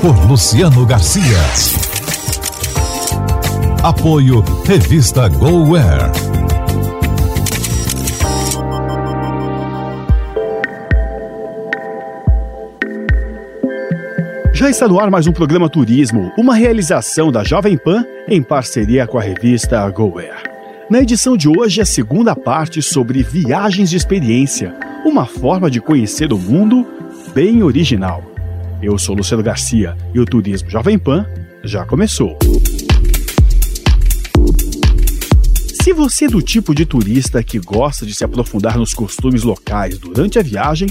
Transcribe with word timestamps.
Por 0.00 0.16
Luciano 0.26 0.86
Garcia. 0.86 1.36
Apoio 3.82 4.40
Revista 4.64 5.28
GoWare. 5.28 6.10
Já 14.54 14.70
está 14.70 14.88
no 14.88 14.98
ar 14.98 15.10
mais 15.10 15.26
um 15.26 15.32
programa 15.32 15.68
Turismo, 15.68 16.32
uma 16.38 16.54
realização 16.54 17.30
da 17.30 17.44
Jovem 17.44 17.76
Pan 17.76 18.02
em 18.26 18.42
parceria 18.42 19.06
com 19.06 19.18
a 19.18 19.22
revista 19.22 19.86
GoWare. 19.90 20.48
Na 20.88 21.02
edição 21.02 21.36
de 21.36 21.46
hoje, 21.46 21.82
a 21.82 21.86
segunda 21.86 22.34
parte 22.34 22.80
sobre 22.80 23.22
viagens 23.22 23.90
de 23.90 23.98
experiência, 23.98 24.74
uma 25.04 25.26
forma 25.26 25.70
de 25.70 25.78
conhecer 25.78 26.32
o 26.32 26.38
mundo 26.38 26.86
bem 27.34 27.62
original. 27.62 28.29
Eu 28.82 28.96
sou 28.96 29.14
Luciano 29.14 29.42
Garcia 29.42 29.94
e 30.14 30.18
o 30.18 30.24
Turismo 30.24 30.70
Jovem 30.70 30.98
Pan 30.98 31.26
já 31.62 31.84
começou. 31.84 32.38
Se 35.82 35.92
você 35.92 36.24
é 36.24 36.28
do 36.28 36.40
tipo 36.40 36.74
de 36.74 36.86
turista 36.86 37.42
que 37.42 37.58
gosta 37.58 38.06
de 38.06 38.14
se 38.14 38.24
aprofundar 38.24 38.78
nos 38.78 38.94
costumes 38.94 39.42
locais 39.42 39.98
durante 39.98 40.38
a 40.38 40.42
viagem, 40.42 40.88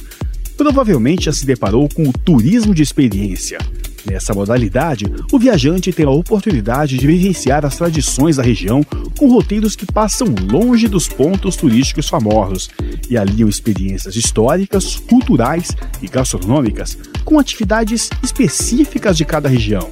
provavelmente 0.55 1.25
já 1.25 1.33
se 1.33 1.47
deparou 1.47 1.89
com 1.89 2.03
o 2.03 2.13
turismo 2.13 2.75
de 2.75 2.83
experiência. 2.83 3.57
Nessa 4.05 4.33
modalidade, 4.33 5.05
o 5.31 5.39
viajante 5.39 5.92
tem 5.92 6.05
a 6.05 6.09
oportunidade 6.09 6.97
de 6.97 7.05
vivenciar 7.05 7.66
as 7.66 7.75
tradições 7.78 8.38
da 8.38 8.44
região 8.44 8.83
com 9.17 9.30
roteiros 9.30 9.75
que 9.75 9.86
passam 9.86 10.28
longe 10.50 10.88
dos 10.88 11.08
pontos 11.08 11.55
turísticos 11.55 12.08
famosos 12.08 12.70
e 13.09 13.17
aliam 13.17 13.50
experiências 13.50 14.16
históricas, 14.16 14.95
culturais 14.95 15.75
e 16.02 16.08
gastronômicas 16.08 16.97
com 17.25 17.39
atividades 17.39 18.09
específicas 18.23 19.17
de 19.17 19.25
cada 19.25 19.50
região. 19.50 19.89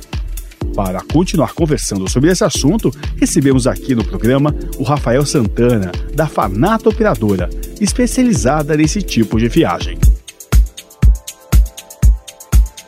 Para 0.75 1.01
continuar 1.01 1.53
conversando 1.53 2.09
sobre 2.09 2.31
esse 2.31 2.43
assunto, 2.43 2.91
recebemos 3.15 3.67
aqui 3.67 3.95
no 3.95 4.03
programa 4.03 4.55
o 4.77 4.83
Rafael 4.83 5.25
Santana, 5.25 5.91
da 6.13 6.27
Fanata 6.27 6.89
Operadora, 6.89 7.49
especializada 7.79 8.75
nesse 8.75 9.01
tipo 9.01 9.39
de 9.39 9.47
viagem. 9.47 9.97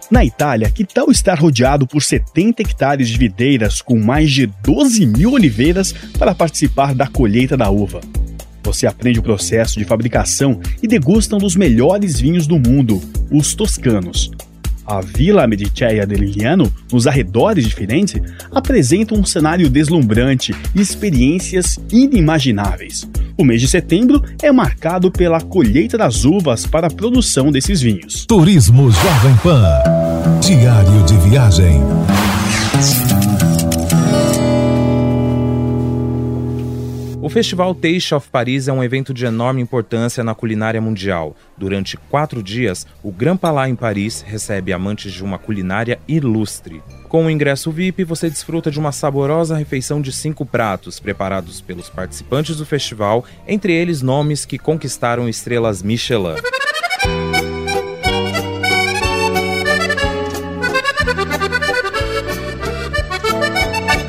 Na 0.10 0.26
Itália, 0.26 0.72
que 0.72 0.84
tal 0.84 1.12
estar 1.12 1.38
rodeado 1.38 1.86
por 1.86 2.02
70 2.02 2.64
hectares 2.64 3.08
de 3.10 3.18
videiras 3.18 3.80
com 3.80 4.00
mais 4.00 4.32
de 4.32 4.48
12 4.48 5.06
mil 5.06 5.34
oliveiras 5.34 5.94
para 6.18 6.34
participar 6.34 6.96
da 6.96 7.06
colheita 7.06 7.56
da 7.56 7.70
uva? 7.70 8.02
Você 8.64 8.88
aprende 8.88 9.20
o 9.20 9.24
processo 9.24 9.78
de 9.78 9.86
fabricação 9.86 10.60
e 10.82 10.88
degusta 10.88 11.36
um 11.36 11.40
dos 11.40 11.56
melhores 11.56 12.20
vinhos 12.20 12.48
do 12.48 12.58
mundo, 12.58 13.00
os 13.30 13.54
toscanos. 13.54 14.32
A 14.84 15.00
Vila 15.00 15.46
Mediceia 15.46 16.08
de 16.08 16.16
Liliano, 16.16 16.74
nos 16.92 17.06
arredores 17.06 17.66
de 17.66 17.76
Firenze, 17.76 18.20
apresenta 18.52 19.14
um 19.14 19.24
cenário 19.24 19.70
deslumbrante 19.70 20.56
e 20.74 20.82
experiências 20.82 21.80
inimagináveis. 21.92 23.08
O 23.40 23.44
mês 23.46 23.62
de 23.62 23.70
setembro 23.70 24.22
é 24.44 24.52
marcado 24.52 25.10
pela 25.10 25.40
colheita 25.40 25.98
das 25.98 26.26
uvas 26.26 26.66
para 26.66 26.88
a 26.88 26.92
produção 26.92 27.54
desses 27.54 27.80
vinhos. 27.80 28.26
Turismo 28.26 28.92
Jovem 28.92 29.38
Pan. 29.38 29.64
Diário 30.42 31.06
de 31.06 31.16
viagem. 31.30 31.82
O 37.30 37.32
Festival 37.32 37.76
Taste 37.76 38.16
of 38.16 38.28
Paris 38.28 38.68
é 38.68 38.74
um 38.74 38.84
evento 38.84 39.14
de 39.14 39.24
enorme 39.24 39.62
importância 39.62 40.24
na 40.24 40.34
culinária 40.34 40.82
mundial. 40.82 41.36
Durante 41.56 41.96
quatro 41.96 42.42
dias, 42.42 42.88
o 43.04 43.12
Grand 43.12 43.38
Palais 43.38 43.72
em 43.72 43.76
Paris 43.76 44.26
recebe 44.28 44.74
amantes 44.74 45.14
de 45.14 45.24
uma 45.24 45.38
culinária 45.38 46.00
ilustre. 46.08 46.82
Com 47.08 47.28
o 47.28 47.30
ingresso 47.30 47.70
VIP, 47.70 48.04
você 48.04 48.32
desfruta 48.32 48.72
de 48.72 48.80
uma 48.80 48.92
saborosa 48.92 49.56
refeição 49.56 50.02
de 50.02 50.12
cinco 50.12 50.44
pratos, 50.44 51.00
preparados 51.00 51.62
pelos 51.62 51.88
participantes 51.88 52.58
do 52.58 52.66
festival, 52.66 53.24
entre 53.48 53.74
eles 53.74 54.02
nomes 54.02 54.44
que 54.44 54.58
conquistaram 54.58 55.30
estrelas 55.30 55.84
Michelin. 55.84 56.34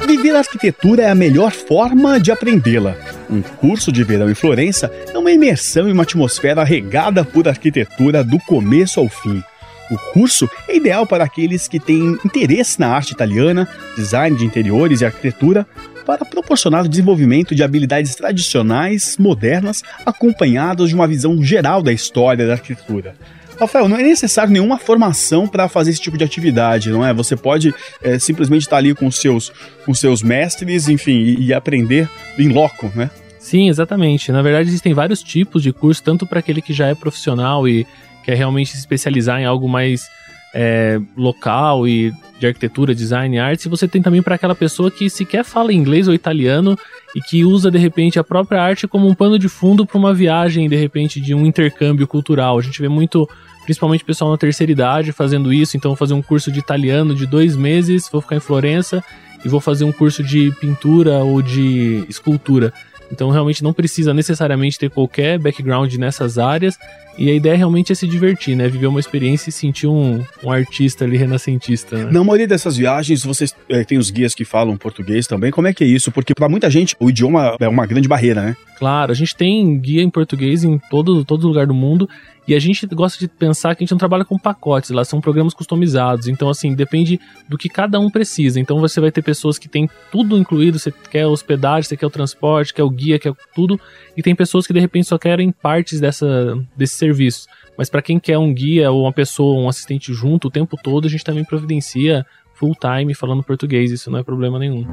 Viver 0.07 0.37
arquitetura 0.37 1.03
é 1.03 1.11
a 1.11 1.15
melhor 1.15 1.53
forma 1.53 2.19
de 2.19 2.33
aprendê-la. 2.33 3.10
Um 3.31 3.43
curso 3.43 3.93
de 3.93 4.03
verão 4.03 4.29
em 4.29 4.35
Florença 4.35 4.91
é 5.15 5.17
uma 5.17 5.31
imersão 5.31 5.89
em 5.89 5.93
uma 5.93 6.03
atmosfera 6.03 6.65
regada 6.65 7.25
por 7.25 7.47
arquitetura 7.47 8.25
do 8.25 8.41
começo 8.41 8.99
ao 8.99 9.09
fim. 9.09 9.41
O 9.89 9.97
curso 10.13 10.51
é 10.69 10.77
ideal 10.77 11.07
para 11.07 11.25
aqueles 11.25 11.69
que 11.69 11.79
têm 11.79 12.19
interesse 12.25 12.81
na 12.81 12.89
arte 12.89 13.13
italiana, 13.13 13.69
design 13.97 14.37
de 14.37 14.45
interiores 14.45 15.01
e 15.01 15.05
arquitetura, 15.05 15.65
para 16.05 16.25
proporcionar 16.25 16.85
o 16.85 16.89
desenvolvimento 16.89 17.55
de 17.55 17.63
habilidades 17.63 18.17
tradicionais, 18.17 19.17
modernas, 19.17 19.83
acompanhadas 20.05 20.89
de 20.89 20.95
uma 20.97 21.07
visão 21.07 21.41
geral 21.43 21.83
da 21.83 21.93
história 21.93 22.47
da 22.47 22.55
arquitetura. 22.55 23.15
Rafael, 23.61 23.89
não 23.89 23.99
é 23.99 24.03
necessário 24.03 24.53
nenhuma 24.53 24.79
formação 24.79 25.47
para 25.47 25.69
fazer 25.69 25.91
esse 25.91 26.01
tipo 26.01 26.17
de 26.17 26.25
atividade, 26.25 26.91
não 26.91 27.05
é? 27.05 27.13
Você 27.13 27.37
pode 27.37 27.75
é, 28.03 28.19
simplesmente 28.19 28.63
estar 28.63 28.79
ali 28.79 28.95
com 28.95 29.11
seus, 29.11 29.53
com 29.85 29.93
seus 29.93 30.23
mestres, 30.23 30.89
enfim, 30.89 31.19
e, 31.21 31.47
e 31.47 31.55
aprender 31.55 32.09
em 32.39 32.49
loco, 32.49 32.91
né? 32.95 33.11
Sim, 33.41 33.71
exatamente. 33.71 34.31
Na 34.31 34.43
verdade, 34.43 34.69
existem 34.69 34.93
vários 34.93 35.23
tipos 35.23 35.63
de 35.63 35.73
curso, 35.73 36.03
tanto 36.03 36.27
para 36.27 36.41
aquele 36.41 36.61
que 36.61 36.75
já 36.75 36.89
é 36.89 36.95
profissional 36.95 37.67
e 37.67 37.87
quer 38.23 38.37
realmente 38.37 38.73
se 38.73 38.77
especializar 38.77 39.41
em 39.41 39.47
algo 39.47 39.67
mais 39.67 40.09
é, 40.55 41.01
local 41.17 41.89
e 41.89 42.13
de 42.39 42.47
arquitetura, 42.47 42.95
design, 42.95 43.39
arte, 43.39 43.65
e 43.65 43.69
você 43.69 43.89
tem 43.89 44.01
também 44.03 44.23
para 44.23 44.35
aquela 44.35 44.55
pessoa 44.55 44.91
que 44.91 45.09
sequer 45.11 45.45
fala 45.45 45.73
inglês 45.73 46.07
ou 46.07 46.15
italiano 46.15 46.79
e 47.15 47.21
que 47.21 47.45
usa 47.45 47.71
de 47.71 47.79
repente 47.79 48.19
a 48.19 48.25
própria 48.25 48.63
arte 48.63 48.87
como 48.87 49.09
um 49.09 49.15
pano 49.15 49.39
de 49.39 49.49
fundo 49.49 49.87
para 49.87 49.99
uma 49.99 50.15
viagem, 50.15 50.69
de 50.69 50.77
repente, 50.77 51.21
de 51.21 51.35
um 51.35 51.47
intercâmbio 51.47 52.07
cultural. 52.07 52.59
A 52.59 52.63
gente 52.63 52.81
vê 52.81 52.89
muito 52.89 53.29
principalmente 53.65 54.05
pessoal 54.05 54.31
na 54.31 54.37
terceira 54.37 54.71
idade 54.71 55.13
fazendo 55.13 55.53
isso. 55.53 55.77
Então, 55.77 55.91
vou 55.91 55.97
fazer 55.97 56.15
um 56.15 56.23
curso 56.23 56.53
de 56.53 56.59
italiano 56.59 57.15
de 57.15 57.27
dois 57.27 57.57
meses, 57.57 58.09
vou 58.11 58.21
ficar 58.21 58.37
em 58.37 58.41
Florença 58.41 59.03
e 59.45 59.49
vou 59.49 59.61
fazer 59.61 59.85
um 59.85 59.93
curso 59.93 60.23
de 60.23 60.51
pintura 60.61 61.19
ou 61.19 61.41
de 61.41 62.05
escultura. 62.09 62.73
Então, 63.13 63.31
realmente 63.31 63.63
não 63.63 63.73
precisa 63.73 64.15
necessariamente 64.15 64.79
ter 64.79 64.91
qualquer 64.91 65.39
background 65.39 65.95
nessas 65.95 66.39
áreas. 66.39 66.79
E 67.19 67.29
a 67.29 67.35
ideia 67.35 67.57
realmente 67.57 67.93
é 67.93 67.95
se 67.95 68.07
divertir, 68.07 68.57
né? 68.57 68.69
Viver 68.69 68.87
uma 68.87 69.01
experiência 69.01 69.51
e 69.51 69.53
sentir 69.53 69.87
um, 69.87 70.25
um 70.43 70.51
artista 70.51 71.05
ali 71.05 71.17
renascentista. 71.17 72.05
Né? 72.05 72.11
Na 72.13 72.25
maioria 72.25 72.47
dessas 72.47 72.77
viagens, 72.77 73.25
vocês 73.25 73.55
é, 73.69 73.85
tem 73.85 73.99
os 73.99 74.11
guias 74.11 74.35
que 74.35 74.45
falam 74.45 74.77
português 74.77 75.27
também. 75.27 75.51
Como 75.51 75.67
é 75.67 75.75
que 75.75 75.85
é 75.85 75.87
isso? 75.87 76.11
Porque 76.11 76.35
para 76.35 76.49
muita 76.49 76.71
gente 76.71 76.97
o 76.99 77.11
idioma 77.11 77.57
é 77.61 77.69
uma 77.69 77.85
grande 77.85 78.09
barreira, 78.09 78.43
né? 78.43 78.57
Claro, 78.79 79.13
a 79.13 79.15
gente 79.15 79.37
tem 79.37 79.79
guia 79.79 80.03
em 80.03 80.09
português 80.09 80.65
em 80.65 80.79
todo, 80.91 81.25
todo 81.25 81.47
lugar 81.47 81.67
do 81.67 81.75
mundo. 81.75 82.09
E 82.51 82.55
a 82.57 82.59
gente 82.59 82.85
gosta 82.87 83.17
de 83.17 83.29
pensar 83.29 83.77
que 83.77 83.85
a 83.85 83.85
gente 83.85 83.93
não 83.93 83.99
trabalha 83.99 84.25
com 84.25 84.37
pacotes, 84.37 84.91
lá 84.91 85.05
são 85.05 85.21
programas 85.21 85.55
customizados. 85.55 86.27
Então, 86.27 86.49
assim, 86.49 86.75
depende 86.75 87.21
do 87.49 87.57
que 87.57 87.69
cada 87.69 88.01
um 88.01 88.11
precisa. 88.11 88.59
Então, 88.59 88.81
você 88.81 89.01
vai 89.01 89.13
ter 89.13 89.23
pessoas 89.23 89.57
que 89.57 89.69
têm 89.69 89.89
tudo 90.11 90.37
incluído, 90.37 90.77
você 90.77 90.91
quer 90.91 91.29
hospedagem, 91.29 91.85
você 91.85 91.97
quer 91.97 92.07
o 92.07 92.11
transporte, 92.11 92.75
quer 92.75 92.83
o 92.83 92.91
guia, 92.91 93.21
quer 93.21 93.33
tudo. 93.55 93.79
E 94.17 94.23
tem 94.23 94.35
pessoas 94.35 94.67
que 94.67 94.73
de 94.73 94.81
repente 94.81 95.07
só 95.07 95.17
querem 95.17 95.53
partes 95.53 96.01
dessa, 96.01 96.59
desse 96.77 96.97
serviço. 96.97 97.47
Mas 97.79 97.89
para 97.89 98.03
quem 98.03 98.19
quer 98.19 98.37
um 98.37 98.53
guia 98.53 98.91
ou 98.91 99.03
uma 99.03 99.13
pessoa, 99.13 99.63
um 99.63 99.69
assistente 99.69 100.13
junto 100.13 100.49
o 100.49 100.51
tempo 100.51 100.77
todo, 100.77 101.07
a 101.07 101.09
gente 101.09 101.23
também 101.23 101.45
providencia 101.45 102.27
full 102.55 102.75
time 102.75 103.15
falando 103.15 103.45
português, 103.45 103.93
isso 103.93 104.11
não 104.11 104.19
é 104.19 104.25
problema 104.25 104.59
nenhum. 104.59 104.85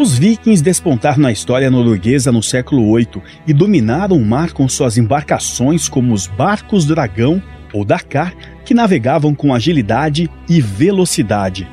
Os 0.00 0.18
vikings 0.18 0.62
despontaram 0.64 1.18
na 1.18 1.30
história 1.30 1.70
norueguesa 1.70 2.32
no 2.32 2.42
século 2.42 2.96
VIII 2.96 3.22
e 3.46 3.52
dominaram 3.52 4.16
o 4.16 4.24
mar 4.24 4.50
com 4.50 4.66
suas 4.66 4.96
embarcações 4.96 5.90
como 5.90 6.14
os 6.14 6.26
barcos 6.26 6.86
dragão 6.86 7.42
ou 7.70 7.84
Dakar, 7.84 8.34
que 8.64 8.72
navegavam 8.72 9.34
com 9.34 9.52
agilidade 9.52 10.30
e 10.48 10.58
velocidade. 10.58 11.68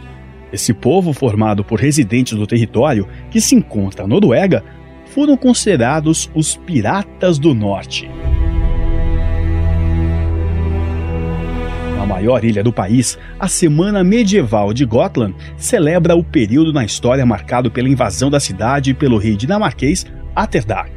Esse 0.51 0.73
povo, 0.73 1.13
formado 1.13 1.63
por 1.63 1.79
residentes 1.79 2.37
do 2.37 2.45
território 2.45 3.07
que 3.31 3.39
se 3.39 3.55
encontra 3.55 4.03
na 4.03 4.09
Noruega, 4.09 4.61
foram 5.05 5.37
considerados 5.37 6.29
os 6.35 6.57
Piratas 6.57 7.39
do 7.39 7.53
Norte. 7.53 8.11
Maior 12.07 12.43
ilha 12.43 12.63
do 12.63 12.73
país, 12.73 13.19
a 13.39 13.47
Semana 13.47 14.03
Medieval 14.03 14.73
de 14.73 14.85
Gotland 14.85 15.35
celebra 15.57 16.15
o 16.15 16.23
período 16.23 16.73
na 16.73 16.85
história 16.85 17.25
marcado 17.25 17.69
pela 17.69 17.89
invasão 17.89 18.31
da 18.31 18.39
cidade 18.39 18.93
pelo 18.93 19.17
rei 19.17 19.35
dinamarquês 19.35 20.05
Atterdag. 20.35 20.89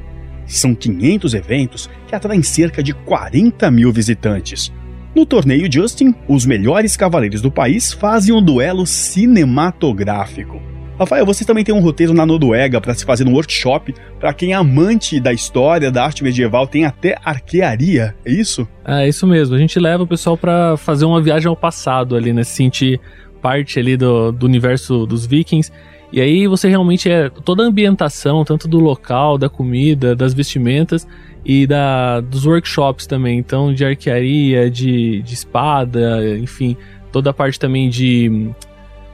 São 0.47 0.75
500 0.75 1.35
eventos 1.35 1.91
que 2.07 2.15
atraem 2.15 2.43
cerca 2.43 2.83
de 2.83 2.95
40 2.95 3.71
mil 3.71 3.93
visitantes. 3.93 4.73
No 5.15 5.27
torneio 5.27 5.71
Justin, 5.71 6.15
os 6.29 6.47
melhores 6.47 6.97
cavaleiros 6.97 7.43
do 7.43 7.51
país 7.51 7.93
fazem 7.93 8.35
um 8.35 8.43
duelo 8.43 8.87
cinematográfico. 8.87 10.70
Rafael, 11.01 11.25
você 11.25 11.47
também 11.47 11.65
tem 11.65 11.75
um 11.75 11.81
roteiro 11.81 12.13
na 12.13 12.27
Noruega 12.27 12.79
para 12.79 12.93
se 12.93 13.07
fazer 13.07 13.27
um 13.27 13.33
workshop. 13.33 13.95
Para 14.19 14.35
quem 14.35 14.53
é 14.53 14.55
amante 14.55 15.19
da 15.19 15.33
história, 15.33 15.91
da 15.91 16.05
arte 16.05 16.23
medieval, 16.23 16.67
tem 16.67 16.85
até 16.85 17.17
arquearia, 17.25 18.15
é 18.23 18.31
isso? 18.31 18.69
É 18.85 19.09
isso 19.09 19.27
mesmo. 19.27 19.57
A 19.57 19.59
gente 19.59 19.81
leva 19.81 20.03
o 20.03 20.07
pessoal 20.07 20.37
para 20.37 20.77
fazer 20.77 21.07
uma 21.07 21.19
viagem 21.23 21.49
ao 21.49 21.57
passado 21.57 22.15
ali, 22.15 22.35
né? 22.35 22.45
Se 22.45 22.53
sentir 22.53 23.01
parte 23.41 23.79
ali 23.79 23.97
do, 23.97 24.31
do 24.31 24.45
universo 24.45 25.07
dos 25.07 25.25
vikings. 25.25 25.73
E 26.13 26.21
aí 26.21 26.47
você 26.47 26.69
realmente 26.69 27.09
é 27.09 27.31
toda 27.31 27.63
a 27.63 27.67
ambientação, 27.67 28.45
tanto 28.45 28.69
do 28.69 28.79
local, 28.79 29.39
da 29.39 29.49
comida, 29.49 30.15
das 30.15 30.35
vestimentas 30.35 31.09
e 31.43 31.67
da, 31.67 32.21
dos 32.21 32.45
workshops 32.45 33.07
também. 33.07 33.39
Então, 33.39 33.73
de 33.73 33.87
arquearia, 33.87 34.71
de, 34.71 35.23
de 35.23 35.33
espada, 35.33 36.37
enfim, 36.37 36.77
toda 37.11 37.31
a 37.31 37.33
parte 37.33 37.59
também 37.59 37.89
de 37.89 38.51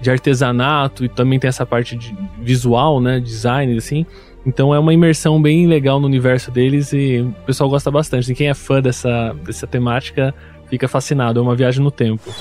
de 0.01 0.11
artesanato 0.11 1.05
e 1.05 1.09
também 1.09 1.39
tem 1.39 1.49
essa 1.49 1.65
parte 1.65 1.97
de 1.97 2.17
visual, 2.41 3.01
né, 3.01 3.21
design 3.21 3.77
assim. 3.77 4.05
Então 4.45 4.73
é 4.73 4.79
uma 4.79 4.95
imersão 4.95 5.43
bem 5.43 5.67
legal 5.67 5.99
no 5.99 6.07
universo 6.07 6.51
deles 6.51 6.93
e 6.93 7.21
o 7.21 7.33
pessoal 7.45 7.69
gosta 7.69 7.91
bastante. 7.91 8.31
E 8.31 8.35
quem 8.35 8.49
é 8.49 8.55
fã 8.55 8.81
dessa, 8.81 9.35
dessa 9.45 9.67
temática 9.67 10.33
fica 10.69 10.87
fascinado. 10.87 11.41
É 11.41 11.43
uma 11.43 11.57
viagem 11.57 11.83
no 11.83 11.91
tempo. 11.91 12.33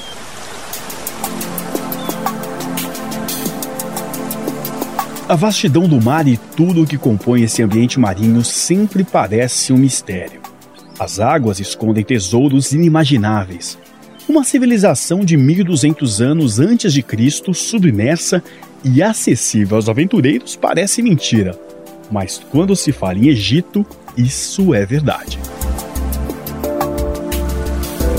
A 5.28 5.34
vastidão 5.36 5.88
do 5.88 6.00
mar 6.00 6.28
e 6.28 6.38
tudo 6.38 6.84
o 6.84 6.86
que 6.86 7.00
compõe 7.00 7.42
esse 7.42 7.64
ambiente 7.64 8.00
marinho 8.00 8.44
sempre 8.44 9.04
parece 9.04 9.74
um 9.74 9.78
mistério. 9.78 10.40
As 11.00 11.20
águas 11.20 11.60
escondem 11.60 12.04
tesouros 12.04 12.72
inimagináveis, 12.72 13.76
uma 14.28 14.44
civilização 14.44 15.24
de 15.24 15.38
1200 15.38 16.22
anos 16.22 16.60
antes 16.60 16.94
de 16.94 17.04
Cristo, 17.04 17.54
submersa 17.54 18.44
e 18.84 19.02
acessível 19.02 19.78
aos 19.78 19.88
aventureiros, 19.88 20.56
parece 20.56 21.02
mentira. 21.02 21.58
Mas 22.12 22.42
quando 22.50 22.76
se 22.76 22.92
fala 22.92 23.20
em 23.20 23.30
Egito, 23.30 23.86
isso 24.18 24.74
é 24.74 24.86
verdade. 24.86 25.40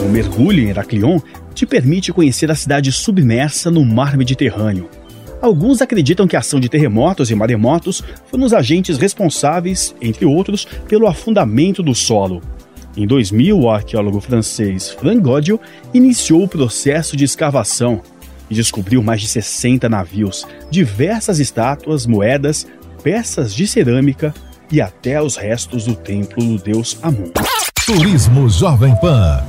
O 0.04 0.08
mergulho 0.08 0.62
em 0.62 0.68
Heraclion 0.68 1.18
te 1.54 1.66
permite 1.66 2.12
conhecer 2.12 2.50
a 2.50 2.54
cidade 2.54 2.92
submersa 2.92 3.70
no 3.70 3.84
mar 3.84 4.16
Mediterrâneo. 4.16 4.88
Alguns 5.40 5.82
acreditam 5.82 6.26
que 6.26 6.36
a 6.36 6.38
ação 6.38 6.58
de 6.58 6.68
terremotos 6.68 7.30
e 7.30 7.34
maremotos 7.34 8.02
foram 8.26 8.44
os 8.44 8.52
agentes 8.52 8.96
responsáveis, 8.96 9.94
entre 10.00 10.24
outros, 10.24 10.66
pelo 10.88 11.06
afundamento 11.06 11.82
do 11.82 11.94
solo, 11.94 12.42
em 12.96 13.06
2000, 13.06 13.58
o 13.58 13.70
arqueólogo 13.70 14.20
francês 14.20 14.90
Frank 14.90 15.20
Godil 15.20 15.60
iniciou 15.92 16.42
o 16.42 16.48
processo 16.48 17.16
de 17.16 17.24
escavação 17.24 18.00
e 18.48 18.54
descobriu 18.54 19.02
mais 19.02 19.20
de 19.20 19.28
60 19.28 19.88
navios, 19.88 20.46
diversas 20.70 21.38
estátuas, 21.38 22.06
moedas, 22.06 22.66
peças 23.02 23.54
de 23.54 23.66
cerâmica 23.66 24.32
e 24.70 24.80
até 24.80 25.20
os 25.20 25.36
restos 25.36 25.84
do 25.84 25.94
templo 25.94 26.42
do 26.42 26.62
deus 26.62 26.98
Amun. 27.02 27.30
Turismo 27.84 28.48
Jovem 28.48 28.94
Pan. 28.96 29.44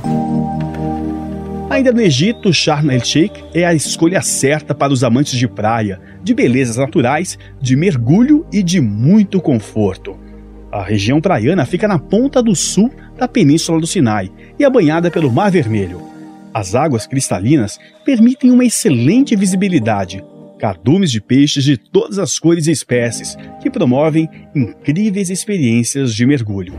Ainda 1.70 1.92
no 1.92 2.00
Egito, 2.00 2.52
Sharm 2.52 2.90
el-Sheikh 2.90 3.44
é 3.54 3.64
a 3.64 3.74
escolha 3.74 4.22
certa 4.22 4.74
para 4.74 4.92
os 4.92 5.04
amantes 5.04 5.38
de 5.38 5.46
praia, 5.46 6.00
de 6.22 6.34
belezas 6.34 6.76
naturais, 6.76 7.38
de 7.60 7.76
mergulho 7.76 8.46
e 8.52 8.62
de 8.62 8.80
muito 8.80 9.40
conforto. 9.40 10.27
A 10.70 10.82
região 10.82 11.20
praiana 11.20 11.64
fica 11.64 11.88
na 11.88 11.98
ponta 11.98 12.42
do 12.42 12.54
sul 12.54 12.90
da 13.16 13.26
Península 13.26 13.80
do 13.80 13.86
Sinai 13.86 14.30
e 14.58 14.64
é 14.64 14.70
banhada 14.70 15.10
pelo 15.10 15.32
Mar 15.32 15.50
Vermelho. 15.50 16.02
As 16.52 16.74
águas 16.74 17.06
cristalinas 17.06 17.78
permitem 18.04 18.50
uma 18.50 18.64
excelente 18.64 19.34
visibilidade, 19.34 20.22
cardumes 20.58 21.10
de 21.10 21.20
peixes 21.20 21.64
de 21.64 21.76
todas 21.76 22.18
as 22.18 22.38
cores 22.38 22.66
e 22.66 22.70
espécies, 22.70 23.36
que 23.62 23.70
promovem 23.70 24.28
incríveis 24.54 25.30
experiências 25.30 26.14
de 26.14 26.26
mergulho. 26.26 26.74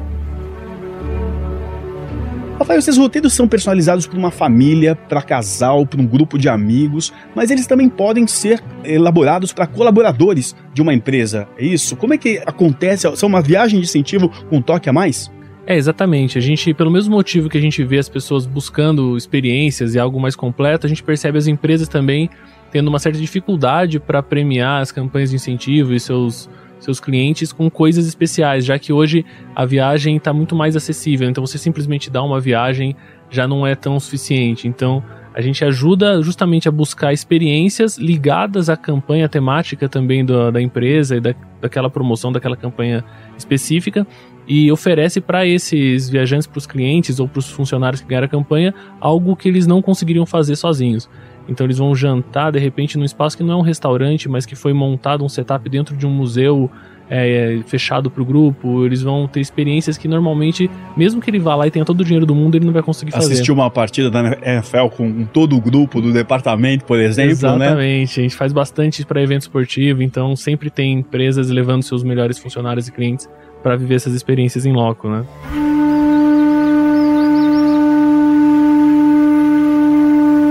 Rafael, 2.59 2.79
esses 2.79 2.97
roteiros 2.97 3.31
são 3.33 3.47
personalizados 3.47 4.05
por 4.05 4.17
uma 4.17 4.31
família, 4.31 4.93
para 4.93 5.21
casal, 5.21 5.85
para 5.85 6.01
um 6.01 6.05
grupo 6.05 6.37
de 6.37 6.49
amigos, 6.49 7.13
mas 7.33 7.49
eles 7.49 7.65
também 7.65 7.87
podem 7.87 8.27
ser 8.27 8.61
elaborados 8.83 9.53
para 9.53 9.65
colaboradores 9.65 10.53
de 10.73 10.81
uma 10.81 10.93
empresa. 10.93 11.47
É 11.57 11.63
isso? 11.63 11.95
Como 11.95 12.13
é 12.13 12.17
que 12.17 12.41
acontece? 12.45 13.09
São 13.15 13.29
uma 13.29 13.41
viagem 13.41 13.79
de 13.79 13.85
incentivo 13.85 14.27
com 14.49 14.57
um 14.57 14.61
toque 14.61 14.89
a 14.89 14.93
mais? 14.93 15.31
É, 15.65 15.77
exatamente. 15.77 16.37
A 16.37 16.41
gente, 16.41 16.73
pelo 16.73 16.91
mesmo 16.91 17.15
motivo 17.15 17.47
que 17.47 17.57
a 17.57 17.61
gente 17.61 17.81
vê 17.85 17.97
as 17.97 18.09
pessoas 18.09 18.45
buscando 18.45 19.15
experiências 19.15 19.95
e 19.95 19.99
algo 19.99 20.19
mais 20.19 20.35
completo, 20.35 20.85
a 20.85 20.89
gente 20.89 21.01
percebe 21.01 21.37
as 21.37 21.47
empresas 21.47 21.87
também 21.87 22.29
tendo 22.71 22.89
uma 22.89 22.99
certa 22.99 23.17
dificuldade 23.17 24.01
para 24.01 24.21
premiar 24.21 24.81
as 24.81 24.91
campanhas 24.91 25.29
de 25.29 25.37
incentivo 25.37 25.93
e 25.93 25.99
seus 25.99 26.49
seus 26.79 26.99
clientes 26.99 27.51
com 27.51 27.69
coisas 27.69 28.07
especiais, 28.07 28.65
já 28.65 28.79
que 28.79 28.93
hoje 28.93 29.25
a 29.55 29.65
viagem 29.65 30.17
está 30.17 30.33
muito 30.33 30.55
mais 30.55 30.75
acessível. 30.75 31.29
Então 31.29 31.45
você 31.45 31.57
simplesmente 31.57 32.09
dá 32.09 32.23
uma 32.23 32.39
viagem 32.39 32.95
já 33.29 33.47
não 33.47 33.65
é 33.65 33.75
tão 33.75 33.99
suficiente. 33.99 34.67
Então 34.67 35.03
a 35.33 35.41
gente 35.41 35.63
ajuda 35.63 36.21
justamente 36.21 36.67
a 36.67 36.71
buscar 36.71 37.13
experiências 37.13 37.97
ligadas 37.97 38.69
à 38.69 38.75
campanha 38.75 39.29
temática 39.29 39.87
também 39.87 40.25
da 40.25 40.61
empresa 40.61 41.17
e 41.17 41.21
da, 41.21 41.35
daquela 41.61 41.89
promoção, 41.89 42.31
daquela 42.31 42.55
campanha 42.55 43.03
específica 43.37 44.07
e 44.47 44.71
oferece 44.71 45.21
para 45.21 45.45
esses 45.45 46.09
viajantes, 46.09 46.47
para 46.47 46.57
os 46.57 46.65
clientes 46.65 47.19
ou 47.19 47.27
para 47.27 47.37
os 47.37 47.49
funcionários 47.49 48.01
que 48.01 48.07
ganharam 48.07 48.25
a 48.25 48.29
campanha, 48.29 48.73
algo 48.99 49.35
que 49.35 49.47
eles 49.47 49.67
não 49.67 49.79
conseguiriam 49.79 50.25
fazer 50.25 50.55
sozinhos. 50.55 51.07
Então 51.49 51.65
eles 51.65 51.77
vão 51.77 51.95
jantar 51.95 52.51
de 52.51 52.59
repente 52.59 52.97
num 52.97 53.03
espaço 53.03 53.35
que 53.35 53.43
não 53.43 53.53
é 53.53 53.57
um 53.57 53.61
restaurante, 53.61 54.29
mas 54.29 54.45
que 54.45 54.55
foi 54.55 54.71
montado 54.71 55.25
um 55.25 55.29
setup 55.29 55.67
dentro 55.67 55.97
de 55.97 56.05
um 56.05 56.11
museu 56.11 56.69
é, 57.09 57.59
fechado 57.65 58.09
para 58.11 58.21
o 58.21 58.25
grupo. 58.25 58.85
Eles 58.85 59.01
vão 59.01 59.27
ter 59.27 59.39
experiências 59.39 59.97
que 59.97 60.07
normalmente, 60.07 60.69
mesmo 60.95 61.19
que 61.19 61.29
ele 61.29 61.39
vá 61.39 61.55
lá 61.55 61.67
e 61.67 61.71
tenha 61.71 61.83
todo 61.83 62.01
o 62.01 62.03
dinheiro 62.03 62.25
do 62.25 62.35
mundo, 62.35 62.55
ele 62.55 62.65
não 62.65 62.73
vai 62.73 62.83
conseguir 62.83 63.11
fazer. 63.11 63.33
Assistir 63.33 63.51
uma 63.51 63.69
partida 63.69 64.11
da 64.11 64.37
NFL 64.41 64.87
com 64.95 65.25
todo 65.25 65.55
o 65.55 65.61
grupo 65.61 65.99
do 65.99 66.13
departamento, 66.13 66.85
por 66.85 66.99
exemplo, 66.99 67.31
Exatamente. 67.31 67.59
né? 67.59 67.65
Exatamente. 67.65 68.19
A 68.19 68.23
gente 68.23 68.35
faz 68.35 68.53
bastante 68.53 69.05
para 69.05 69.21
evento 69.21 69.41
esportivo, 69.41 70.03
então 70.03 70.35
sempre 70.35 70.69
tem 70.69 70.93
empresas 70.93 71.49
levando 71.49 71.81
seus 71.81 72.03
melhores 72.03 72.37
funcionários 72.37 72.87
e 72.87 72.91
clientes 72.91 73.27
para 73.63 73.75
viver 73.75 73.95
essas 73.95 74.13
experiências 74.13 74.65
em 74.65 74.71
loco, 74.71 75.09
né? 75.09 75.25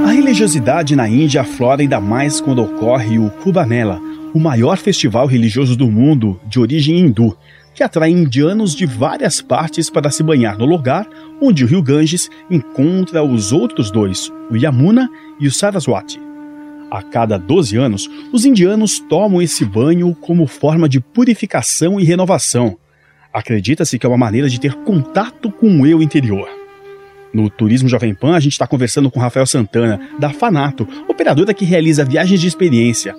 A 0.05 0.11
religiosidade 0.13 0.97
na 0.97 1.09
Índia 1.09 1.43
aflora 1.43 1.83
ainda 1.83 2.01
mais 2.01 2.41
quando 2.41 2.63
ocorre 2.63 3.19
o 3.19 3.31
Kumbh 3.31 3.57
o 4.35 4.39
maior 4.39 4.77
festival 4.79 5.27
religioso 5.27 5.77
do 5.77 5.91
mundo 5.91 6.41
de 6.47 6.61
origem 6.61 6.99
hindu, 6.99 7.37
que 7.75 7.83
atrai 7.83 8.11
indianos 8.11 8.75
de 8.75 8.87
várias 8.87 9.41
partes 9.41 9.89
para 9.89 10.11
se 10.11 10.23
banhar 10.23 10.59
no 10.59 10.65
lugar 10.65 11.09
onde 11.41 11.65
o 11.65 11.67
rio 11.67 11.83
Ganges 11.83 12.29
encontra 12.51 13.23
os 13.23 13.53
outros 13.53 13.91
dois, 13.91 14.31
o 14.51 14.57
Yamuna 14.57 15.09
e 15.41 15.47
o 15.47 15.53
Saraswati. 15.53 16.21
A 16.91 17.03
cada 17.03 17.39
12 17.39 17.77
anos, 17.77 18.11
os 18.33 18.45
indianos 18.45 18.99
tomam 18.99 19.43
esse 19.43 19.65
banho 19.65 20.15
como 20.15 20.47
forma 20.47 20.89
de 20.89 21.01
purificação 21.01 22.01
e 22.01 22.05
renovação. 22.05 22.77
Acredita-se 23.33 23.99
que 23.99 24.07
é 24.07 24.09
uma 24.09 24.17
maneira 24.17 24.49
de 24.49 24.59
ter 24.59 24.75
contato 24.75 25.51
com 25.51 25.81
o 25.81 25.87
eu 25.87 26.03
interior. 26.03 26.58
No 27.33 27.51
Turismo 27.51 27.89
Jovem 27.89 28.15
Pan, 28.15 28.35
a 28.35 28.41
gente 28.41 28.53
está 28.53 28.67
conversando 28.67 29.11
com 29.11 29.21
Rafael 29.21 29.47
Santana, 29.47 30.01
da 30.19 30.31
Fanato, 30.31 30.89
operadora 31.09 31.53
que 31.53 31.65
realiza 31.65 32.05
viagens 32.05 32.41
de 32.41 32.47
experiência. 32.47 33.15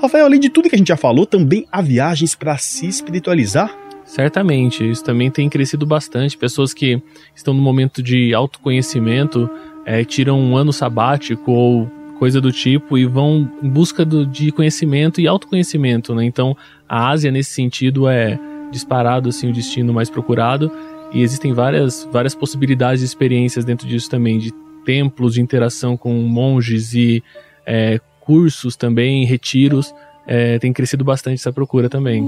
Rafael, 0.00 0.26
além 0.26 0.40
de 0.40 0.50
tudo 0.50 0.68
que 0.68 0.74
a 0.74 0.78
gente 0.78 0.88
já 0.88 0.96
falou, 0.96 1.24
também 1.24 1.66
há 1.72 1.80
viagens 1.80 2.34
para 2.34 2.56
se 2.58 2.86
espiritualizar? 2.86 3.74
Certamente, 4.04 4.88
isso 4.88 5.02
também 5.02 5.30
tem 5.30 5.48
crescido 5.48 5.86
bastante. 5.86 6.36
Pessoas 6.36 6.74
que 6.74 7.00
estão 7.34 7.54
no 7.54 7.62
momento 7.62 8.02
de 8.02 8.34
autoconhecimento 8.34 9.48
é, 9.86 10.04
tiram 10.04 10.38
um 10.38 10.56
ano 10.56 10.72
sabático 10.72 11.50
ou 11.50 11.90
coisa 12.18 12.40
do 12.40 12.52
tipo 12.52 12.98
e 12.98 13.06
vão 13.06 13.50
em 13.62 13.68
busca 13.68 14.04
do, 14.04 14.26
de 14.26 14.52
conhecimento 14.52 15.20
e 15.20 15.26
autoconhecimento, 15.26 16.14
né? 16.14 16.24
Então, 16.24 16.56
a 16.88 17.08
Ásia 17.08 17.30
nesse 17.30 17.52
sentido 17.52 18.08
é 18.08 18.38
disparado 18.70 19.28
assim 19.28 19.48
o 19.48 19.52
destino 19.52 19.92
mais 19.92 20.10
procurado 20.10 20.70
e 21.14 21.22
existem 21.22 21.52
várias, 21.52 22.06
várias 22.12 22.34
possibilidades 22.34 23.00
de 23.00 23.06
experiências 23.06 23.64
dentro 23.64 23.86
disso 23.86 24.10
também, 24.10 24.38
de 24.38 24.52
templos 24.84 25.34
de 25.34 25.40
interação 25.40 25.96
com 25.96 26.12
monges 26.12 26.92
e 26.92 27.22
é, 27.64 28.00
cursos 28.20 28.76
também, 28.76 29.24
retiros. 29.24 29.94
É, 30.26 30.58
tem 30.58 30.72
crescido 30.72 31.04
bastante 31.04 31.36
essa 31.36 31.52
procura 31.52 31.88
também. 31.88 32.24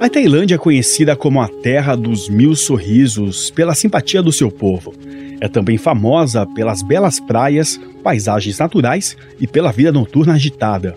A 0.00 0.08
Tailândia 0.08 0.54
é 0.54 0.58
conhecida 0.58 1.16
como 1.16 1.40
a 1.40 1.48
terra 1.48 1.96
dos 1.96 2.28
mil 2.28 2.54
sorrisos 2.54 3.50
pela 3.50 3.74
simpatia 3.74 4.22
do 4.22 4.30
seu 4.30 4.50
povo. 4.50 4.94
É 5.40 5.48
também 5.48 5.76
famosa 5.76 6.46
pelas 6.46 6.82
belas 6.82 7.18
praias, 7.18 7.80
paisagens 8.02 8.58
naturais 8.58 9.16
e 9.40 9.46
pela 9.46 9.72
vida 9.72 9.90
noturna 9.90 10.34
agitada. 10.34 10.94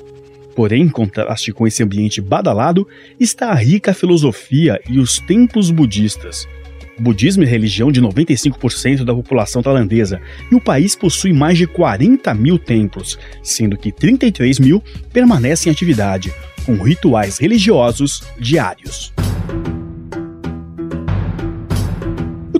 Porém, 0.60 0.82
em 0.82 0.90
contraste 0.90 1.54
com 1.54 1.66
esse 1.66 1.82
ambiente 1.82 2.20
badalado, 2.20 2.86
está 3.18 3.50
a 3.52 3.56
rica 3.56 3.94
filosofia 3.94 4.78
e 4.90 5.00
os 5.00 5.18
templos 5.18 5.72
budistas. 5.72 6.50
O 6.98 7.02
budismo 7.02 7.44
é 7.44 7.46
religião 7.46 7.90
de 7.90 8.02
95% 8.02 9.06
da 9.06 9.16
população 9.16 9.64
tailandesa 9.64 10.20
e 10.52 10.56
o 10.56 10.60
país 10.60 10.98
possui 10.98 11.32
mais 11.32 11.58
de 11.58 11.66
40 11.66 12.34
mil 12.34 12.60
templos, 12.60 13.18
sendo 13.42 13.78
que 13.78 13.90
33 13.90 14.60
mil 14.60 14.84
permanecem 15.14 15.70
em 15.70 15.74
atividade, 15.74 16.34
com 16.66 16.76
rituais 16.84 17.38
religiosos 17.38 18.22
diários. 18.38 19.14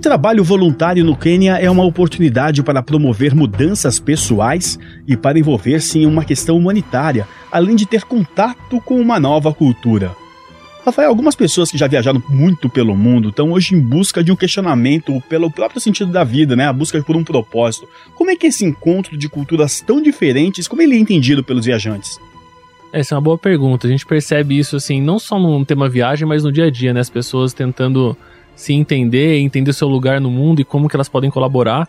trabalho 0.00 0.42
voluntário 0.42 1.04
no 1.04 1.14
Quênia 1.14 1.56
é 1.56 1.70
uma 1.70 1.84
oportunidade 1.84 2.62
para 2.62 2.82
promover 2.82 3.34
mudanças 3.34 4.00
pessoais 4.00 4.78
e 5.06 5.14
para 5.14 5.38
envolver-se 5.38 5.98
em 5.98 6.06
uma 6.06 6.24
questão 6.24 6.56
humanitária, 6.56 7.28
além 7.50 7.76
de 7.76 7.86
ter 7.86 8.04
contato 8.04 8.80
com 8.80 9.00
uma 9.00 9.18
nova 9.18 9.52
cultura. 9.52 10.14
Rafael, 10.84 11.10
algumas 11.10 11.34
pessoas 11.34 11.70
que 11.70 11.76
já 11.76 11.86
viajaram 11.86 12.22
muito 12.28 12.68
pelo 12.68 12.96
mundo 12.96 13.28
estão 13.28 13.52
hoje 13.52 13.74
em 13.74 13.80
busca 13.80 14.24
de 14.24 14.32
um 14.32 14.36
questionamento 14.36 15.22
pelo 15.28 15.50
próprio 15.50 15.80
sentido 15.80 16.10
da 16.10 16.24
vida, 16.24 16.56
né? 16.56 16.66
A 16.66 16.72
busca 16.72 17.02
por 17.02 17.16
um 17.16 17.22
propósito. 17.22 17.86
Como 18.14 18.30
é 18.30 18.36
que 18.36 18.46
esse 18.46 18.64
encontro 18.64 19.16
de 19.16 19.28
culturas 19.28 19.80
tão 19.80 20.00
diferentes, 20.00 20.66
como 20.66 20.80
ele 20.80 20.96
é 20.96 20.98
entendido 20.98 21.44
pelos 21.44 21.66
viajantes? 21.66 22.18
Essa 22.92 23.14
é 23.14 23.16
uma 23.16 23.22
boa 23.22 23.38
pergunta. 23.38 23.86
A 23.86 23.90
gente 23.90 24.06
percebe 24.06 24.58
isso 24.58 24.74
assim, 24.74 25.00
não 25.00 25.18
só 25.18 25.38
no 25.38 25.64
tema 25.64 25.88
viagem, 25.88 26.26
mas 26.26 26.42
no 26.42 26.50
dia 26.50 26.64
a 26.64 26.70
dia, 26.70 26.94
né? 26.94 27.00
As 27.00 27.10
pessoas 27.10 27.52
tentando 27.52 28.16
se 28.56 28.72
entender, 28.72 29.38
entender 29.38 29.70
o 29.70 29.74
seu 29.74 29.86
lugar 29.86 30.20
no 30.20 30.30
mundo 30.30 30.60
e 30.60 30.64
como 30.64 30.88
que 30.88 30.96
elas 30.96 31.08
podem 31.08 31.30
colaborar. 31.30 31.88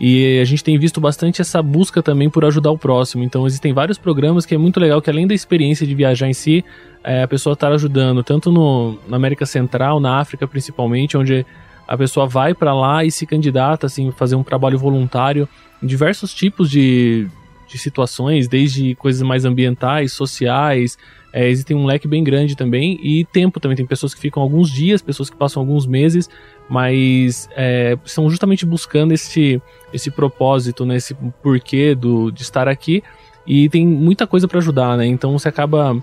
E 0.00 0.40
a 0.40 0.44
gente 0.44 0.64
tem 0.64 0.78
visto 0.78 0.98
bastante 0.98 1.42
essa 1.42 1.62
busca 1.62 2.02
também 2.02 2.30
por 2.30 2.42
ajudar 2.46 2.70
o 2.70 2.78
próximo. 2.78 3.22
Então 3.22 3.46
existem 3.46 3.74
vários 3.74 3.98
programas 3.98 4.46
que 4.46 4.54
é 4.54 4.58
muito 4.58 4.80
legal 4.80 5.02
que 5.02 5.10
além 5.10 5.26
da 5.26 5.34
experiência 5.34 5.86
de 5.86 5.94
viajar 5.94 6.26
em 6.26 6.32
si, 6.32 6.64
é, 7.04 7.22
a 7.22 7.28
pessoa 7.28 7.52
está 7.52 7.68
ajudando 7.68 8.24
tanto 8.24 8.50
no, 8.50 8.98
na 9.06 9.16
América 9.16 9.44
Central, 9.44 10.00
na 10.00 10.18
África 10.18 10.48
principalmente, 10.48 11.18
onde 11.18 11.44
a 11.86 11.98
pessoa 11.98 12.26
vai 12.26 12.54
para 12.54 12.72
lá 12.72 13.04
e 13.04 13.10
se 13.10 13.26
candidata 13.26 13.86
assim 13.86 14.10
fazer 14.10 14.36
um 14.36 14.42
trabalho 14.42 14.78
voluntário 14.78 15.46
em 15.82 15.86
diversos 15.86 16.32
tipos 16.32 16.70
de, 16.70 17.28
de 17.70 17.78
situações, 17.78 18.48
desde 18.48 18.94
coisas 18.96 19.22
mais 19.22 19.44
ambientais, 19.44 20.12
sociais, 20.12 20.98
é, 21.32 21.48
existe 21.48 21.72
um 21.72 21.86
leque 21.86 22.08
bem 22.08 22.24
grande 22.24 22.56
também 22.56 22.98
e 23.02 23.24
tempo 23.24 23.60
também. 23.60 23.76
Tem 23.76 23.86
pessoas 23.86 24.12
que 24.12 24.20
ficam 24.20 24.42
alguns 24.42 24.70
dias, 24.70 25.00
pessoas 25.00 25.30
que 25.30 25.36
passam 25.36 25.62
alguns 25.62 25.86
meses, 25.86 26.28
mas 26.68 27.48
é, 27.56 27.96
justamente 28.28 28.66
buscando 28.66 29.12
esse, 29.12 29.62
esse 29.92 30.10
propósito, 30.10 30.84
né, 30.84 30.96
esse 30.96 31.14
porquê 31.42 31.94
do, 31.94 32.30
de 32.30 32.42
estar 32.42 32.66
aqui. 32.66 33.02
E 33.46 33.68
tem 33.68 33.86
muita 33.86 34.26
coisa 34.26 34.46
para 34.46 34.58
ajudar, 34.58 34.96
né? 34.98 35.06
Então 35.06 35.38
você 35.38 35.48
acaba 35.48 35.96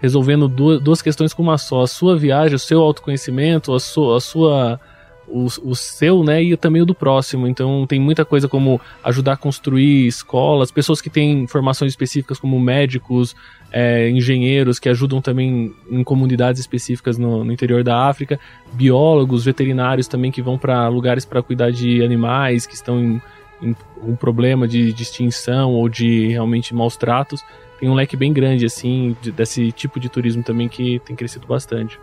resolvendo 0.00 0.48
duas, 0.48 0.80
duas 0.80 1.00
questões 1.00 1.32
com 1.32 1.42
uma 1.42 1.56
só: 1.56 1.82
a 1.82 1.86
sua 1.86 2.16
viagem, 2.16 2.54
o 2.54 2.58
seu 2.58 2.80
autoconhecimento, 2.80 3.72
a 3.72 3.80
sua, 3.80 4.16
a 4.18 4.20
sua 4.20 4.80
o, 5.32 5.46
o 5.64 5.74
seu, 5.74 6.22
né, 6.22 6.42
e 6.42 6.56
também 6.56 6.82
o 6.82 6.86
do 6.86 6.94
próximo. 6.94 7.48
Então 7.48 7.86
tem 7.86 7.98
muita 7.98 8.24
coisa 8.24 8.46
como 8.46 8.80
ajudar 9.02 9.32
a 9.32 9.36
construir 9.36 10.06
escolas, 10.06 10.70
pessoas 10.70 11.00
que 11.00 11.08
têm 11.08 11.46
formações 11.46 11.92
específicas 11.92 12.38
como 12.38 12.60
médicos, 12.60 13.34
é, 13.72 14.10
engenheiros 14.10 14.78
que 14.78 14.88
ajudam 14.88 15.22
também 15.22 15.74
em 15.90 16.04
comunidades 16.04 16.60
específicas 16.60 17.16
no, 17.16 17.42
no, 17.42 17.52
interior 17.52 17.82
da 17.82 18.06
África, 18.06 18.38
biólogos, 18.72 19.44
veterinários 19.44 20.06
também 20.06 20.30
que 20.30 20.42
vão 20.42 20.58
para 20.58 20.86
lugares 20.88 21.24
para 21.24 21.42
cuidar 21.42 21.72
de 21.72 22.04
animais 22.04 22.66
que 22.66 22.74
estão 22.74 23.00
em, 23.00 23.22
em 23.62 23.74
um 24.02 24.14
problema 24.14 24.68
de, 24.68 24.92
de, 24.92 25.02
extinção 25.02 25.72
ou 25.72 25.88
de 25.88 26.28
realmente 26.28 26.74
maus 26.74 26.96
tratos. 26.96 27.42
Tem 27.80 27.88
um 27.88 27.94
leque 27.94 28.16
bem 28.16 28.32
grande 28.32 28.66
assim 28.66 29.16
de, 29.22 29.32
desse 29.32 29.72
tipo 29.72 29.98
de 29.98 30.10
turismo 30.10 30.42
também 30.42 30.68
que 30.68 31.00
tem 31.00 31.16
crescido 31.16 31.46
bastante 31.46 31.98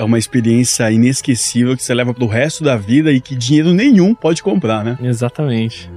é 0.00 0.04
uma 0.04 0.18
experiência 0.18 0.90
inesquecível 0.90 1.76
que 1.76 1.82
você 1.82 1.92
leva 1.92 2.14
pro 2.14 2.26
resto 2.26 2.64
da 2.64 2.74
vida 2.74 3.12
e 3.12 3.20
que 3.20 3.36
dinheiro 3.36 3.74
nenhum 3.74 4.14
pode 4.14 4.42
comprar, 4.42 4.82
né? 4.82 4.98
Exatamente. 5.02 5.90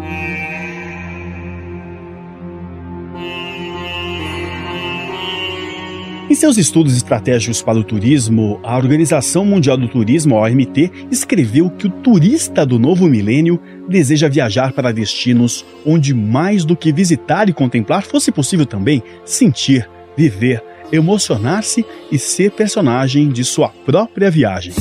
Em 6.30 6.36
seus 6.36 6.58
estudos 6.58 6.98
estratégicos 6.98 7.62
para 7.62 7.78
o 7.78 7.84
turismo, 7.84 8.60
a 8.62 8.76
Organização 8.76 9.46
Mundial 9.46 9.78
do 9.78 9.88
Turismo, 9.88 10.36
a 10.36 10.42
OMT, 10.42 10.92
escreveu 11.10 11.70
que 11.70 11.88
o 11.88 11.90
turista 11.90 12.66
do 12.66 12.78
novo 12.78 13.08
milênio 13.08 13.58
deseja 13.88 14.28
viajar 14.28 14.74
para 14.74 14.92
destinos 14.92 15.64
onde 15.86 16.14
mais 16.14 16.66
do 16.66 16.76
que 16.76 16.92
visitar 16.92 17.48
e 17.48 17.54
contemplar 17.54 18.04
fosse 18.04 18.34
possível 18.34 18.66
também 18.66 19.02
sentir, 19.24 19.88
viver, 20.18 20.62
emocionar-se 20.94 21.84
e 22.12 22.20
ser 22.20 22.52
personagem 22.52 23.30
de 23.30 23.44
sua 23.44 23.70
própria 23.70 24.30
viagem. 24.30 24.74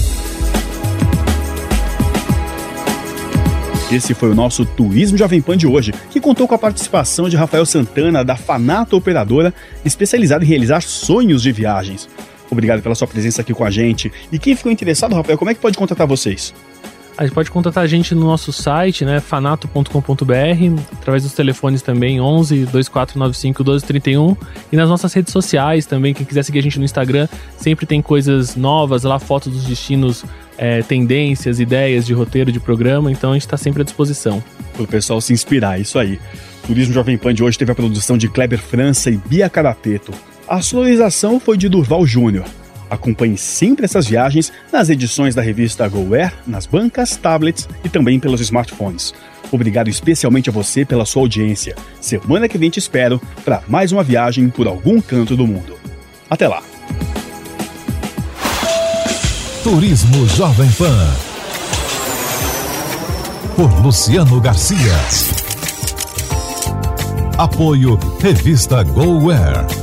Esse 3.90 4.14
foi 4.14 4.30
o 4.30 4.34
nosso 4.34 4.64
Turismo 4.64 5.18
Jovem 5.18 5.40
Pan 5.42 5.56
de 5.56 5.66
hoje, 5.66 5.92
que 6.10 6.20
contou 6.20 6.46
com 6.46 6.54
a 6.54 6.58
participação 6.58 7.28
de 7.28 7.36
Rafael 7.36 7.64
Santana, 7.66 8.24
da 8.24 8.36
Fanato 8.36 8.96
Operadora, 8.96 9.52
especializada 9.84 10.44
em 10.44 10.48
realizar 10.48 10.82
sonhos 10.82 11.42
de 11.42 11.50
viagens. 11.50 12.08
Obrigado 12.50 12.82
pela 12.82 12.94
sua 12.94 13.08
presença 13.08 13.40
aqui 13.40 13.54
com 13.54 13.64
a 13.64 13.70
gente. 13.70 14.12
E 14.30 14.38
quem 14.38 14.54
ficou 14.54 14.70
interessado, 14.70 15.14
Rafael, 15.14 15.38
como 15.38 15.50
é 15.50 15.54
que 15.54 15.60
pode 15.60 15.76
contatar 15.78 16.06
vocês? 16.06 16.54
Gente 17.22 17.34
pode 17.34 17.50
contatar 17.50 17.84
a 17.84 17.86
gente 17.86 18.14
no 18.14 18.22
nosso 18.22 18.52
site, 18.52 19.04
né, 19.04 19.20
fanato.com.br, 19.20 20.82
através 20.92 21.22
dos 21.22 21.32
telefones 21.32 21.82
também, 21.82 22.20
11 22.20 22.66
2495 22.66 23.62
1231, 23.62 24.36
e 24.72 24.76
nas 24.76 24.88
nossas 24.88 25.12
redes 25.12 25.32
sociais 25.32 25.86
também, 25.86 26.12
quem 26.14 26.26
quiser 26.26 26.42
seguir 26.42 26.58
a 26.58 26.62
gente 26.62 26.78
no 26.78 26.84
Instagram, 26.84 27.28
sempre 27.56 27.86
tem 27.86 28.02
coisas 28.02 28.56
novas 28.56 29.04
lá, 29.04 29.18
fotos 29.18 29.52
dos 29.52 29.64
destinos, 29.64 30.24
é, 30.58 30.82
tendências, 30.82 31.60
ideias 31.60 32.04
de 32.04 32.12
roteiro, 32.12 32.50
de 32.50 32.60
programa, 32.60 33.10
então 33.10 33.30
a 33.30 33.34
gente 33.34 33.46
está 33.46 33.56
sempre 33.56 33.82
à 33.82 33.84
disposição. 33.84 34.42
Para 34.72 34.82
o 34.82 34.86
pessoal 34.86 35.20
se 35.20 35.32
inspirar, 35.32 35.80
isso 35.80 35.98
aí. 35.98 36.18
Turismo 36.66 36.94
Jovem 36.94 37.18
Pan 37.18 37.34
de 37.34 37.42
hoje 37.42 37.58
teve 37.58 37.72
a 37.72 37.74
produção 37.74 38.16
de 38.16 38.28
Kleber 38.28 38.60
França 38.60 39.10
e 39.10 39.16
Bia 39.16 39.48
Carapeto. 39.48 40.12
A 40.48 40.60
sonorização 40.60 41.40
foi 41.40 41.56
de 41.56 41.68
Durval 41.68 42.06
Júnior. 42.06 42.44
Acompanhe 42.92 43.38
sempre 43.38 43.86
essas 43.86 44.06
viagens 44.06 44.52
nas 44.70 44.90
edições 44.90 45.34
da 45.34 45.40
revista 45.40 45.88
GoWare, 45.88 46.30
nas 46.46 46.66
bancas, 46.66 47.16
tablets 47.16 47.66
e 47.82 47.88
também 47.88 48.20
pelos 48.20 48.38
smartphones. 48.42 49.14
Obrigado 49.50 49.88
especialmente 49.88 50.50
a 50.50 50.52
você 50.52 50.84
pela 50.84 51.06
sua 51.06 51.22
audiência. 51.22 51.74
Semana 52.02 52.46
que 52.50 52.58
vem 52.58 52.68
te 52.68 52.78
espero 52.78 53.18
para 53.46 53.62
mais 53.66 53.92
uma 53.92 54.02
viagem 54.02 54.50
por 54.50 54.66
algum 54.66 55.00
canto 55.00 55.34
do 55.34 55.46
mundo. 55.46 55.78
Até 56.28 56.46
lá! 56.46 56.62
Turismo 59.62 60.28
Jovem 60.28 60.70
Pan. 60.72 61.14
Por 63.56 63.82
Luciano 63.82 64.38
Garcia. 64.38 64.76
Apoio 67.38 67.98
Revista 68.20 68.82
GoWare. 68.82 69.81